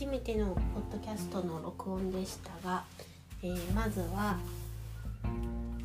[0.00, 2.84] 初めてのポッドキャストの録音でしたが、
[3.42, 4.38] えー、まずは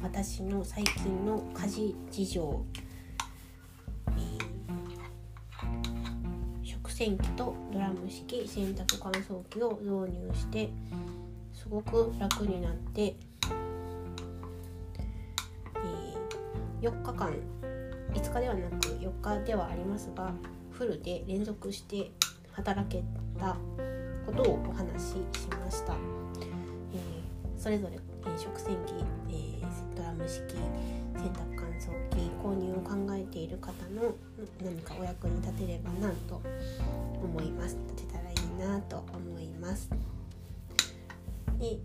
[0.01, 2.65] 私の最近の家事事情、
[4.07, 10.69] えー、食洗機とドラム式洗濯乾燥機を導入して
[11.53, 17.33] すごく楽になって、えー、4日間
[18.13, 20.31] 5日ではなく4日ではありますが
[20.71, 22.11] フルで連続して
[22.53, 23.03] 働け
[23.37, 23.57] た
[24.25, 25.17] ことをお話しし
[25.49, 28.93] ました、えー、それぞれ、えー、食洗機、
[29.29, 30.41] えー、ドラム式
[31.15, 34.15] 洗濯乾燥機購入を考えている方の
[34.63, 36.41] 何かお役に立てればなと
[37.23, 37.77] 思います。
[37.87, 39.89] 立てたらいいなと思います。
[41.59, 41.79] で、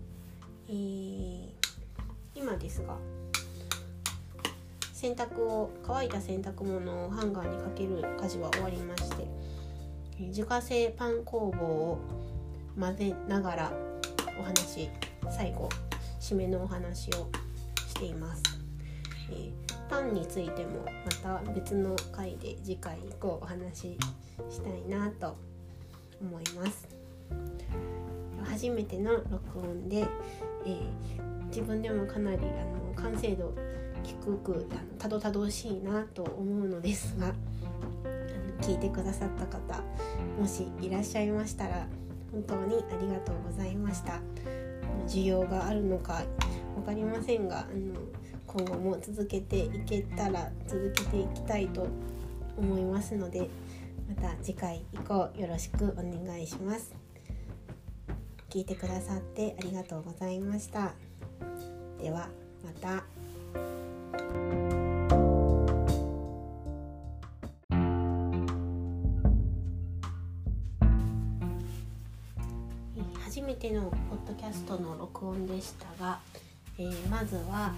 [0.67, 1.49] えー、
[2.35, 2.97] 今ですが
[4.93, 9.27] 洗濯を乾いた洗濯物をハンガーにかける家事は終わりまして
[10.19, 11.99] 自家製パン工房を
[12.79, 13.73] 混ぜながら
[14.39, 14.89] お話
[15.29, 15.69] 最後
[16.19, 17.29] 締めのお話を
[17.87, 18.43] しています、
[19.31, 19.51] えー、
[19.89, 23.97] パンについてもまた別の回で次回以降お話し
[24.49, 25.35] したいなと
[26.21, 26.87] 思います。
[28.45, 30.05] 初めての録音で、
[30.65, 33.53] えー、自分でもかなりあの完成度
[34.03, 37.33] 低くあのたどたどしいなと思うのですが
[38.61, 39.81] 聞いてくださった方
[40.39, 41.87] もしいらっしゃいましたら
[42.31, 44.19] 本当にありがとうございました。
[45.07, 46.23] 需要があるのか
[46.75, 47.95] 分かりませんがあの
[48.47, 51.87] 今後も続けていけたら続けていきたいと
[52.57, 53.49] 思いますので
[54.07, 56.93] また次回以降よろしくお願いします。
[58.49, 60.93] 聞いてくださってありがとうございました。
[62.01, 62.29] では
[62.63, 63.10] また。
[73.31, 76.19] 初めてのポッドキャストの録音でしたが、
[76.77, 77.73] えー、まずは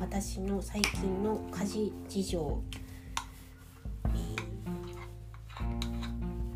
[0.00, 2.62] 私の最近の家事事情、
[4.06, 4.08] え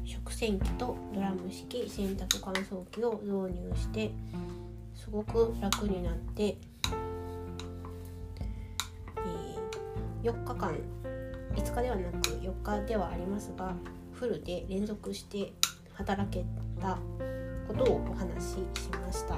[0.02, 4.12] ー、食洗機とドラム式洗濯乾燥機を導入して
[4.94, 10.74] すごく楽になって、えー、4日間
[11.54, 13.74] 5日ではなく4日ではありますが
[14.14, 15.52] フルで連続して
[15.92, 16.46] 働け
[16.80, 16.96] た
[17.72, 18.58] ことをお話しし
[18.90, 19.36] ました、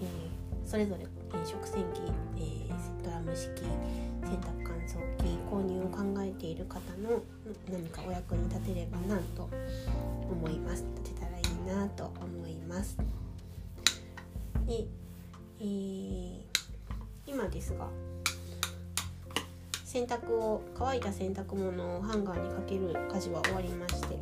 [0.00, 2.00] えー、それぞれ、えー、食洗機、
[2.36, 3.62] えー、ドラム式
[4.22, 7.22] 洗濯乾燥機購入を考えている方の
[7.70, 9.48] 何かお役に立てればなと
[10.30, 10.84] 思います。
[10.96, 12.98] 立てたらいいなと思います。
[14.66, 14.84] で、
[15.60, 16.42] えー、
[17.26, 17.88] 今ですが
[19.84, 24.18] 洗濯を乾いた洗濯物をハンガーにかける家事は終わりまして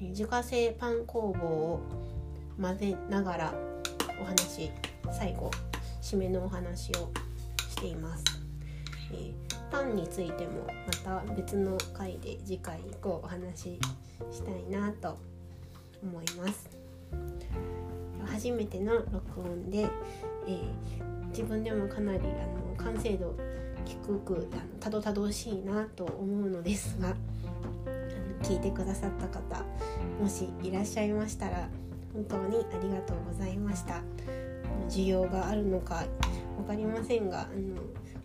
[0.00, 1.80] 自家製パン工房を
[2.60, 3.54] 混ぜながら
[4.20, 4.70] お話
[5.12, 5.50] 最後
[6.02, 7.10] 締めのお話を
[7.68, 8.24] しています、
[9.12, 9.32] えー、
[9.70, 13.78] パンについてもまた別の回で次回以降お話し
[14.32, 15.18] したいなと
[16.02, 16.78] 思います。
[18.26, 19.88] 初めての録音で、
[20.46, 23.34] えー、自分でもかなりあの完成度
[23.84, 27.14] 低くあのたどたどしいなと思うのですが
[28.42, 29.64] 聞いてくださった方
[30.20, 31.68] もしいらっしゃいましたら
[32.12, 34.02] 本当にありがとうございました。
[34.88, 36.04] 需要があるのか
[36.56, 37.76] 分かりませんがあの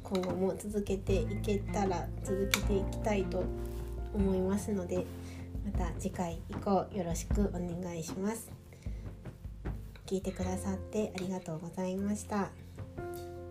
[0.03, 3.44] 今後も続けていけたら続けていきたいと
[4.13, 5.05] 思いますので
[5.66, 8.51] また次回以降よろしくお願いします。
[10.05, 12.50] 聞いてくださってありがとうございました。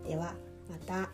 [0.06, 0.34] では
[0.70, 1.10] また。